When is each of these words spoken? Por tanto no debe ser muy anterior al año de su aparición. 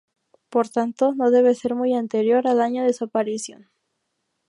Por 0.49 0.67
tanto 0.67 1.13
no 1.13 1.29
debe 1.29 1.53
ser 1.53 1.75
muy 1.75 1.93
anterior 1.93 2.47
al 2.47 2.59
año 2.59 2.83
de 2.83 2.91
su 2.93 3.03
aparición. 3.03 3.69